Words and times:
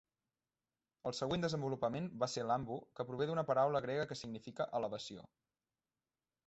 El 1.09 1.15
següent 1.17 1.43
desenvolupament 1.45 2.07
va 2.23 2.31
ser 2.37 2.47
l""ambo", 2.47 2.79
que 3.01 3.07
prové 3.11 3.29
d"una 3.31 3.47
paraula 3.51 3.83
grega 3.89 4.09
que 4.13 4.19
significa 4.23 4.69
elevació. 4.81 5.29